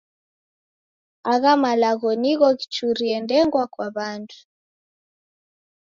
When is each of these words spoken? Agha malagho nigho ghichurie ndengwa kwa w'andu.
Agha 1.33 1.53
malagho 1.63 2.09
nigho 2.21 2.47
ghichurie 2.57 3.15
ndengwa 3.25 3.63
kwa 3.73 3.87
w'andu. 3.95 4.39